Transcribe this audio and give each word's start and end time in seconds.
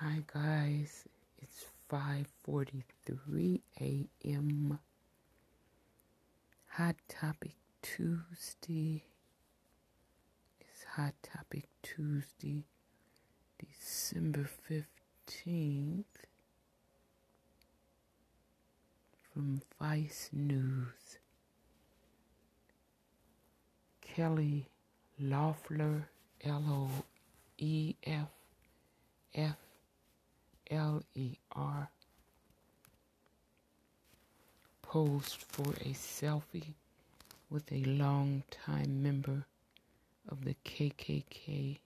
Hi 0.00 0.22
guys, 0.32 1.08
it's 1.42 1.64
5:43 1.90 3.60
a.m. 3.80 4.78
Hot 6.68 6.94
Topic 7.08 7.56
Tuesday. 7.82 9.02
It's 10.60 10.84
Hot 10.94 11.14
Topic 11.20 11.64
Tuesday, 11.82 12.62
December 13.58 14.48
15th 14.70 16.04
from 19.32 19.62
Vice 19.80 20.30
News. 20.32 21.18
Kelly 24.00 24.68
Loeffler, 25.18 26.08
L 26.44 26.64
O 26.68 27.02
E 27.58 27.96
F 28.04 28.28
F 29.34 29.56
L 30.70 31.02
E 31.14 31.36
R 31.52 31.90
posed 34.82 35.44
for 35.48 35.72
a 35.72 35.92
selfie 35.92 36.74
with 37.50 37.70
a 37.72 37.84
longtime 37.84 39.02
member 39.02 39.46
of 40.28 40.44
the 40.44 40.54
KKK. 40.64 41.78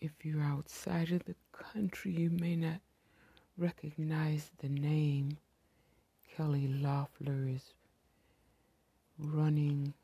If 0.00 0.12
you're 0.22 0.42
outside 0.42 1.12
of 1.12 1.24
the 1.24 1.36
country, 1.52 2.12
you 2.12 2.30
may 2.30 2.56
not 2.56 2.80
recognize 3.56 4.50
the 4.58 4.68
name. 4.68 5.38
Kelly 6.36 6.66
Loeffler 6.66 7.46
is 7.46 7.74
running 9.18 9.94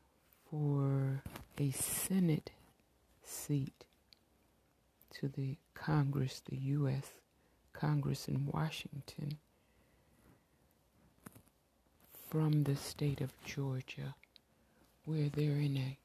for 0.49 1.21
a 1.57 1.71
Senate 1.71 2.51
seat 3.29 3.85
to 5.11 5.27
the 5.27 5.57
Congress, 5.73 6.41
the 6.49 6.57
U.S. 6.57 7.13
Congress 7.73 8.27
in 8.27 8.47
Washington, 8.47 9.37
from 12.29 12.63
the 12.63 12.75
state 12.75 13.21
of 13.21 13.31
Georgia, 13.45 14.15
where 15.05 15.29
they're 15.29 15.59
in 15.59 15.77
a 15.77 15.97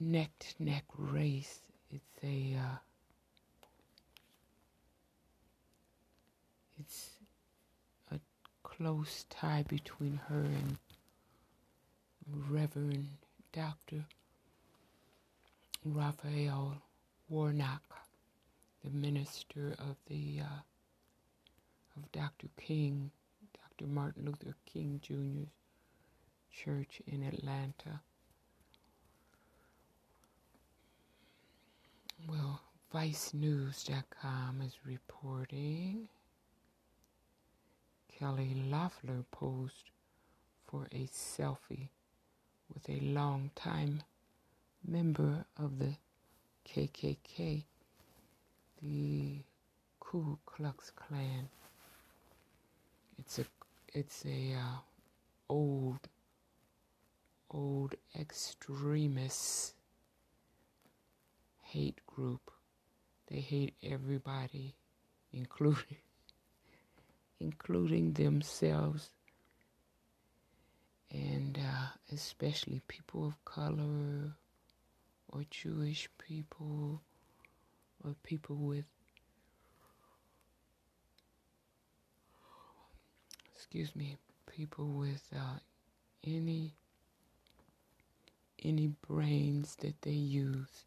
neck 0.00 0.30
to 0.38 0.62
neck 0.62 0.84
race. 0.96 1.60
It's 1.90 2.24
a 2.24 2.56
uh, 2.58 2.76
it's 6.80 7.10
a 8.10 8.18
close 8.62 9.24
tie 9.30 9.64
between 9.68 10.20
her 10.28 10.40
and 10.40 10.78
Reverend 12.50 13.08
Raphael 15.84 16.82
Warnock, 17.28 17.82
the 18.82 18.90
minister 18.90 19.74
of 19.78 19.96
the 20.08 20.40
uh, 20.40 20.60
of 21.96 22.10
Dr. 22.12 22.48
King, 22.56 23.10
Dr. 23.52 23.90
Martin 23.90 24.24
Luther 24.24 24.56
King 24.66 25.00
Jr.'s 25.02 25.48
church 26.54 27.02
in 27.06 27.22
Atlanta. 27.22 28.00
Well, 32.28 32.60
ViceNews.com 32.94 34.62
is 34.64 34.74
reporting 34.86 36.08
Kelly 38.18 38.54
Loeffler 38.70 39.24
posed 39.32 39.90
for 40.66 40.86
a 40.92 41.06
selfie 41.06 41.88
with 42.72 42.88
a 42.88 43.00
long-time 43.04 44.02
member 44.86 45.44
of 45.56 45.78
the 45.78 45.94
KKK, 46.68 47.64
the 48.82 49.38
Ku 50.00 50.38
Klux 50.46 50.90
Klan. 50.90 51.48
It's 53.18 53.38
a 53.38 53.44
it's 53.92 54.24
a 54.26 54.54
uh, 54.54 54.78
old 55.48 56.00
old 57.50 57.94
extremist 58.18 59.74
hate 61.62 62.04
group. 62.06 62.50
They 63.28 63.40
hate 63.40 63.74
everybody, 63.82 64.74
including 65.32 65.98
including 67.40 68.12
themselves 68.12 69.10
and 71.14 71.58
uh, 71.58 71.86
especially 72.12 72.82
people 72.88 73.24
of 73.26 73.44
color 73.44 74.34
or 75.34 75.42
Jewish 75.50 76.08
people 76.18 77.02
or 78.04 78.14
people 78.22 78.56
with 78.56 78.84
excuse 83.54 83.96
me 83.96 84.16
people 84.46 84.86
with 84.86 85.22
uh, 85.34 85.58
any 86.24 86.74
any 88.64 88.88
brains 89.06 89.76
that 89.80 90.00
they 90.02 90.10
use. 90.12 90.84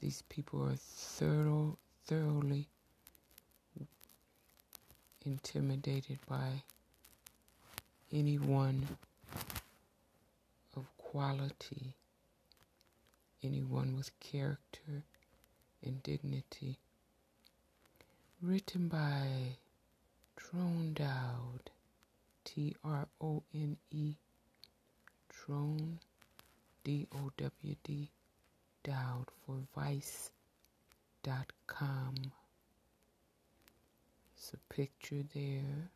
These 0.00 0.22
people 0.28 0.64
are 0.64 0.76
thorough, 0.76 1.78
thoroughly 2.06 2.68
intimidated 5.24 6.18
by 6.28 6.64
anyone 8.12 8.88
of 10.76 10.86
quality, 10.98 11.94
anyone 13.42 13.96
with 13.96 14.18
character 14.20 15.04
and 15.84 16.02
dignity. 16.02 16.78
Written 18.40 18.88
by 18.88 19.56
Trone 20.36 20.94
Dowd, 20.94 21.70
T 22.44 22.74
R 22.84 23.08
O 23.20 23.42
N 23.54 23.76
E, 23.90 24.14
Trone, 25.28 25.98
D 26.84 27.06
O 27.14 27.30
W 27.36 27.76
D, 27.84 28.10
Dowd 28.82 29.26
for 29.44 29.56
Vice.com. 29.74 30.32
It's 34.36 34.52
a 34.52 34.74
picture 34.74 35.22
there. 35.34 35.90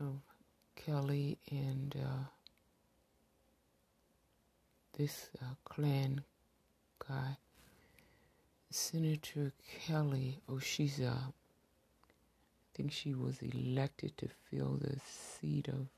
of 0.00 0.20
Kelly 0.86 1.36
and 1.50 1.96
uh, 2.00 2.28
this 4.96 5.30
uh, 5.42 5.54
Klan 5.64 6.22
guy, 7.08 7.36
Senator 8.70 9.52
Kelly. 9.84 10.38
Oh, 10.48 10.60
she's 10.60 11.00
uh, 11.00 11.10
I 11.10 12.72
think 12.72 12.92
she 12.92 13.14
was 13.14 13.38
elected 13.42 14.16
to 14.18 14.28
fill 14.48 14.78
the 14.80 15.00
seat 15.04 15.66
of. 15.66 15.88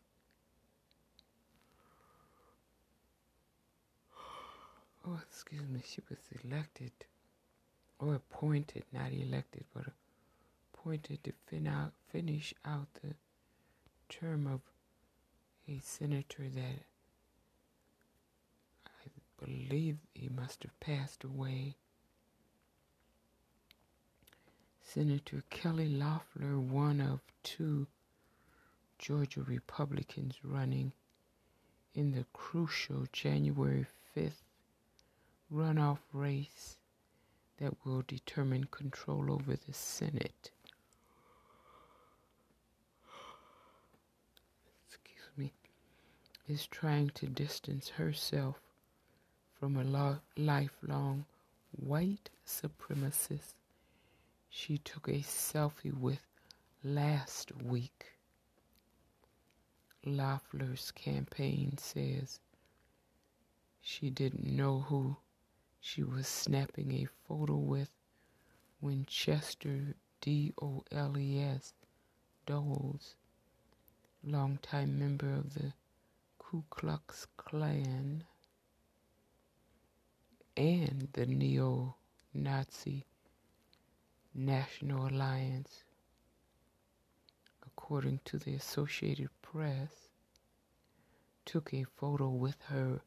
Oh, 5.06 5.20
excuse 5.30 5.68
me. 5.68 5.80
She 5.86 6.00
was 6.08 6.18
elected 6.42 6.92
or 7.98 8.14
appointed, 8.14 8.84
not 8.92 9.12
elected, 9.12 9.64
but 9.74 9.84
appointed 10.72 11.24
to 11.24 11.32
fin 11.46 11.66
out, 11.66 11.92
finish 12.10 12.54
out 12.64 12.86
the 13.02 13.14
term 14.08 14.46
of 14.46 14.60
a 15.68 15.80
senator 15.82 16.48
that 16.48 16.84
I 18.86 19.44
believe 19.44 19.98
he 20.14 20.30
must 20.30 20.62
have 20.62 20.80
passed 20.80 21.24
away. 21.24 21.76
Senator 24.82 25.42
Kelly 25.50 25.88
Loeffler, 25.88 26.58
one 26.58 27.02
of 27.02 27.20
two 27.42 27.86
Georgia 28.98 29.42
Republicans 29.42 30.36
running 30.42 30.92
in 31.94 32.12
the 32.12 32.24
crucial 32.32 33.06
January 33.12 33.86
5th 34.16 34.42
runoff 35.52 35.98
race 36.14 36.76
that 37.58 37.74
will 37.84 38.02
determine 38.06 38.64
control 38.64 39.30
over 39.30 39.54
the 39.54 39.74
Senate. 39.74 40.50
Is 46.48 46.66
trying 46.66 47.10
to 47.10 47.26
distance 47.26 47.90
herself 47.90 48.60
from 49.58 49.76
a 49.76 49.84
lo- 49.84 50.20
lifelong 50.36 51.24
white 51.72 52.30
supremacist 52.46 53.54
she 54.48 54.78
took 54.78 55.08
a 55.08 55.20
selfie 55.20 55.92
with 55.92 56.22
last 56.82 57.52
week. 57.62 58.12
Loeffler's 60.04 60.90
campaign 60.92 61.76
says 61.76 62.40
she 63.80 64.10
didn't 64.10 64.46
know 64.46 64.80
who 64.80 65.16
she 65.80 66.02
was 66.02 66.26
snapping 66.26 66.92
a 66.92 67.06
photo 67.26 67.56
with 67.56 67.90
when 68.80 69.04
Chester 69.06 69.94
D 70.20 70.52
O 70.62 70.82
L 70.90 71.16
E 71.18 71.40
S 71.40 71.74
Doles 72.46 73.14
longtime 74.24 74.98
member 74.98 75.32
of 75.32 75.54
the 75.54 75.72
Ku 76.50 76.64
Klux 76.70 77.26
Klan 77.36 78.24
and 80.56 81.08
the 81.12 81.26
neo 81.26 81.96
Nazi 82.32 83.04
National 84.34 85.08
Alliance, 85.08 85.84
according 87.66 88.20
to 88.24 88.38
the 88.38 88.54
Associated 88.54 89.28
Press, 89.42 89.90
took 91.44 91.74
a 91.74 91.84
photo 91.84 92.30
with 92.30 92.62
her. 92.68 93.02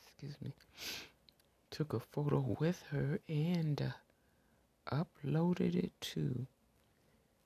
Excuse 0.00 0.40
me. 0.40 0.54
Took 1.70 1.92
a 1.92 2.00
photo 2.00 2.56
with 2.58 2.82
her 2.90 3.20
and 3.28 3.82
uh, 3.82 5.04
uploaded 5.04 5.74
it 5.74 5.92
to 6.00 6.46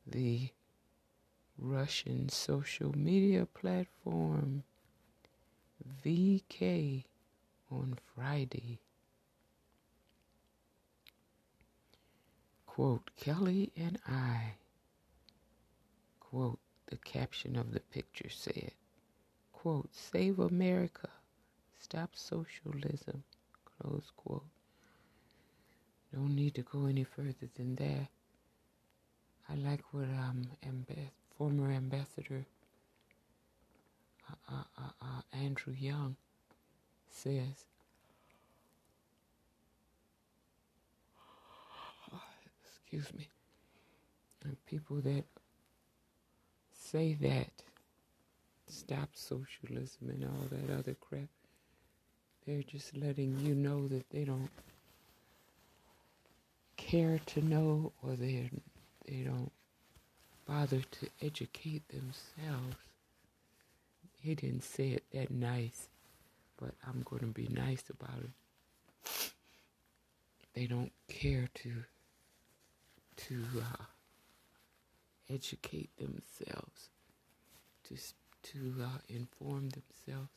the 0.06 0.52
Russian 1.58 2.28
social 2.28 2.96
media 2.96 3.44
platform 3.44 4.62
VK 6.04 7.04
on 7.70 7.98
Friday. 8.14 8.78
Quote, 12.66 13.10
Kelly 13.16 13.72
and 13.76 13.98
I, 14.06 14.52
quote, 16.20 16.60
the 16.86 16.96
caption 16.98 17.56
of 17.56 17.72
the 17.72 17.80
picture 17.80 18.30
said, 18.30 18.70
quote, 19.52 19.92
Save 19.92 20.38
America, 20.38 21.08
stop 21.80 22.10
socialism, 22.14 23.24
close 23.64 24.12
quote. 24.16 24.46
Don't 26.14 26.36
need 26.36 26.54
to 26.54 26.62
go 26.62 26.86
any 26.86 27.02
further 27.04 27.48
than 27.56 27.74
that. 27.76 28.08
I 29.48 29.54
like 29.56 29.82
what 29.92 30.04
um, 30.04 30.46
amb- 30.64 31.10
former 31.38 31.70
ambassador 31.70 32.44
uh, 34.28 34.34
uh, 34.52 34.62
uh, 34.76 34.90
uh, 35.00 35.22
Andrew 35.44 35.72
Young 35.78 36.16
says. 37.10 37.66
Excuse 42.66 43.14
me. 43.14 43.28
And 44.44 44.56
people 44.66 44.96
that 45.02 45.24
say 46.72 47.16
that 47.20 47.50
stop 48.66 49.10
socialism 49.14 50.10
and 50.10 50.24
all 50.24 50.48
that 50.50 50.70
other 50.76 50.96
crap, 51.00 51.28
they're 52.46 52.62
just 52.62 52.96
letting 52.96 53.38
you 53.38 53.54
know 53.54 53.86
that 53.88 54.10
they 54.10 54.24
don't 54.24 54.50
care 56.76 57.20
to 57.26 57.42
know 57.44 57.92
or 58.02 58.16
they 58.16 58.50
they 59.06 59.22
don't 59.22 59.52
bother 60.48 60.80
to 60.80 61.08
educate 61.20 61.86
themselves. 61.88 62.76
He 64.20 64.34
didn't 64.34 64.64
say 64.64 64.88
it 64.90 65.04
that 65.12 65.30
nice, 65.30 65.88
but 66.60 66.74
I'm 66.86 67.02
going 67.04 67.20
to 67.20 67.26
be 67.26 67.48
nice 67.48 67.84
about 67.90 68.18
it. 68.24 69.32
They 70.54 70.66
don't 70.66 70.92
care 71.08 71.48
to 71.56 71.72
to 73.16 73.44
uh, 73.60 73.84
educate 75.30 75.90
themselves, 75.98 76.88
to 77.84 77.96
to 78.52 78.74
uh, 78.82 78.98
inform 79.08 79.70
themselves 79.70 80.30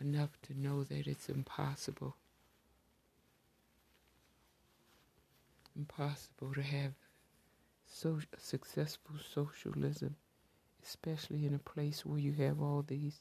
enough 0.00 0.30
to 0.42 0.58
know 0.58 0.82
that 0.84 1.06
it's 1.06 1.28
impossible. 1.28 2.16
Impossible 5.76 6.52
to 6.54 6.62
have 6.62 6.92
so 7.86 8.18
successful 8.38 9.16
socialism, 9.32 10.16
especially 10.84 11.46
in 11.46 11.54
a 11.54 11.58
place 11.58 12.04
where 12.04 12.18
you 12.18 12.32
have 12.32 12.60
all 12.60 12.84
these 12.86 13.20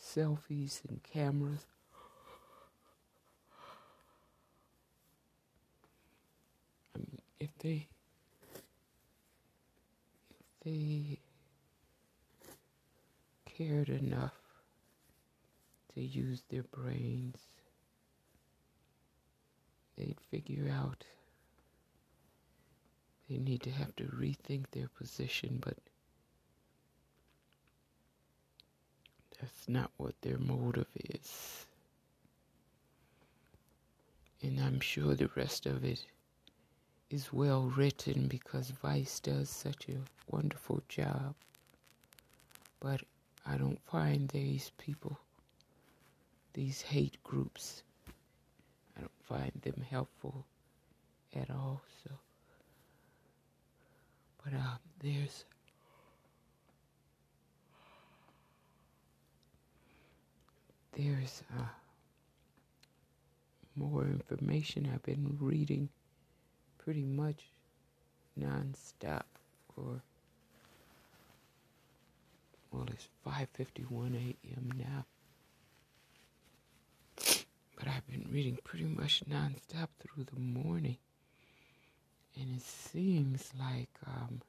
selfies 0.00 0.80
and 0.88 1.02
cameras. 1.02 1.66
I 6.94 6.98
mean, 6.98 7.18
if 7.40 7.50
they 7.58 7.88
if 10.30 10.64
they 10.64 11.18
cared 13.44 13.88
enough 13.88 14.34
to 15.94 16.00
use 16.00 16.42
their 16.48 16.64
brains, 16.64 17.38
they'd 19.96 20.20
figure 20.30 20.70
out 20.70 21.04
they 23.28 23.38
need 23.38 23.62
to 23.62 23.70
have 23.70 23.94
to 23.96 24.04
rethink 24.04 24.66
their 24.70 24.88
position, 24.88 25.58
but 25.60 25.76
that's 29.40 29.68
not 29.68 29.90
what 29.96 30.14
their 30.22 30.38
motive 30.38 30.86
is. 30.96 31.66
And 34.42 34.60
I'm 34.60 34.80
sure 34.80 35.14
the 35.14 35.30
rest 35.34 35.66
of 35.66 35.84
it 35.84 36.06
is 37.10 37.32
well 37.32 37.64
written 37.76 38.26
because 38.28 38.70
Vice 38.70 39.20
does 39.20 39.48
such 39.48 39.88
a 39.88 39.98
wonderful 40.30 40.82
job. 40.88 41.34
But 42.80 43.02
I 43.46 43.56
don't 43.56 43.80
find 43.80 44.28
these 44.28 44.70
people, 44.78 45.18
these 46.52 46.82
hate 46.82 47.22
groups, 47.24 47.82
I 48.96 49.00
don't 49.00 49.10
find 49.22 49.52
them 49.62 49.84
helpful 49.88 50.44
at 51.34 51.50
all. 51.50 51.82
So. 52.04 52.10
But 54.46 54.60
uh, 54.60 54.76
there's 55.02 55.44
there's 60.96 61.42
uh, 61.58 61.62
more 63.74 64.04
information 64.04 64.88
I've 64.94 65.02
been 65.02 65.36
reading 65.40 65.88
pretty 66.78 67.02
much 67.02 67.42
nonstop 68.40 69.24
for 69.74 70.00
well 72.70 72.86
it's 72.92 73.08
5:51 73.26 74.14
a.m. 74.14 74.70
now 74.78 75.04
but 77.76 77.88
I've 77.88 78.06
been 78.06 78.28
reading 78.30 78.58
pretty 78.62 78.84
much 78.84 79.24
nonstop 79.28 79.88
through 79.98 80.24
the 80.32 80.38
morning 80.38 80.98
it 82.56 82.62
seems 82.62 83.50
like 83.58 83.90
um, 84.06 84.40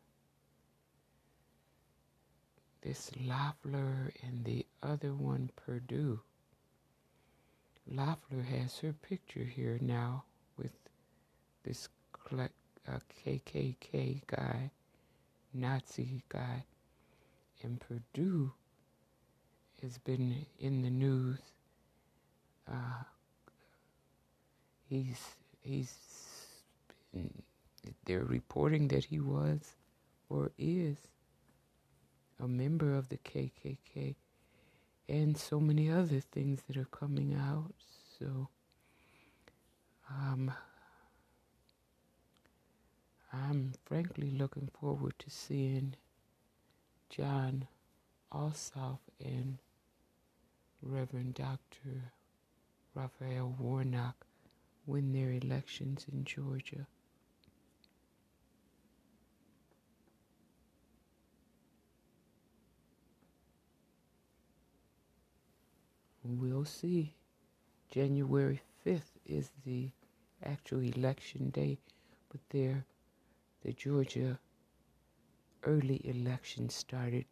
this 2.81 3.11
Loeffler 3.21 4.13
and 4.23 4.45
the 4.45 4.65
other 4.81 5.13
one, 5.13 5.49
Perdue. 5.57 6.21
Loeffler 7.85 8.43
has 8.43 8.79
her 8.79 8.93
picture 8.93 9.43
here 9.43 9.77
now 9.81 10.23
with 10.57 10.71
this 11.63 11.89
uh, 12.31 12.99
KKK 13.25 14.21
guy, 14.27 14.71
Nazi 15.53 16.23
guy, 16.29 16.63
and 17.61 17.81
Perdue 17.81 18.53
has 19.81 19.97
been 19.97 20.45
in 20.59 20.81
the 20.81 20.89
news. 20.89 21.39
Uh, 22.71 23.03
he's 24.89 25.21
he's 25.61 25.93
been 27.13 27.43
they're 28.05 28.23
reporting 28.23 28.87
that 28.89 29.05
he 29.05 29.19
was 29.19 29.75
or 30.29 30.51
is 30.57 30.97
a 32.39 32.47
member 32.47 32.93
of 32.93 33.09
the 33.09 33.17
KKK 33.17 34.15
and 35.09 35.37
so 35.37 35.59
many 35.59 35.89
other 35.89 36.19
things 36.19 36.61
that 36.67 36.77
are 36.77 36.85
coming 36.85 37.33
out. 37.33 37.73
So, 38.19 38.49
um, 40.09 40.51
I'm 43.31 43.73
frankly 43.85 44.31
looking 44.31 44.69
forward 44.79 45.13
to 45.19 45.29
seeing 45.29 45.95
Jon 47.09 47.67
Ossoff 48.31 48.99
and 49.23 49.57
Reverend 50.81 51.35
Dr. 51.35 52.11
Raphael 52.93 53.55
Warnock 53.59 54.25
win 54.85 55.13
their 55.13 55.31
elections 55.31 56.05
in 56.11 56.23
Georgia. 56.23 56.87
We'll 66.27 66.65
see. 66.65 67.13
January 67.89 68.59
5th 68.85 69.17
is 69.25 69.49
the 69.65 69.91
actual 70.43 70.81
election 70.81 71.49
day, 71.51 71.77
but 72.29 72.41
there, 72.49 72.83
the 73.63 73.71
Georgia 73.71 74.37
early 75.63 76.01
election 76.03 76.69
started. 76.69 77.25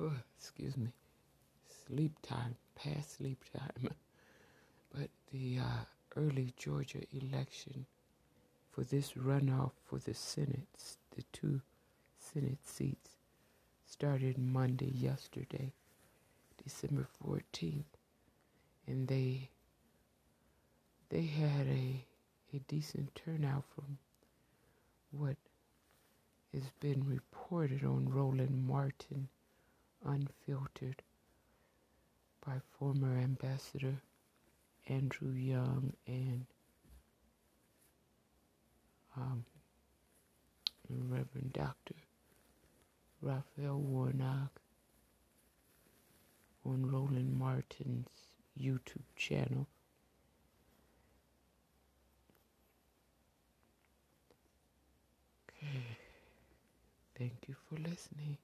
Oh, 0.00 0.12
excuse 0.36 0.76
me. 0.76 0.88
Sleep 1.86 2.12
time, 2.22 2.56
past 2.74 3.18
sleep 3.18 3.44
time. 3.56 3.90
but 4.92 5.08
the 5.32 5.58
uh, 5.60 5.84
early 6.16 6.52
Georgia 6.56 7.02
election 7.12 7.86
for 8.72 8.82
this 8.84 9.12
runoff 9.12 9.72
for 9.84 9.98
the 10.00 10.14
Senate, 10.14 10.66
the 11.16 11.22
two 11.32 11.60
Senate 12.18 12.66
seats, 12.66 13.17
started 13.90 14.38
Monday, 14.38 14.92
yesterday, 14.94 15.72
December 16.62 17.08
14th, 17.24 17.84
and 18.86 19.08
they 19.08 19.48
they 21.08 21.24
had 21.24 21.66
a 21.66 22.04
a 22.54 22.58
decent 22.68 23.14
turnout 23.14 23.64
from 23.74 23.98
what 25.10 25.36
has 26.52 26.70
been 26.80 27.04
reported 27.06 27.84
on 27.84 28.08
Roland 28.08 28.66
Martin 28.66 29.28
Unfiltered 30.04 31.02
by 32.46 32.54
former 32.78 33.18
Ambassador 33.18 34.00
Andrew 34.86 35.32
Young 35.32 35.92
and 36.06 36.46
um, 39.16 39.44
Reverend 40.88 41.52
Dr. 41.52 41.94
Raphael 43.20 43.78
Warnock 43.78 44.60
on 46.64 46.90
Roland 46.90 47.38
Martin's 47.38 48.08
YouTube 48.60 49.02
channel. 49.16 49.66
Okay. 55.50 55.98
Thank 57.18 57.48
you 57.48 57.56
for 57.68 57.76
listening. 57.76 58.38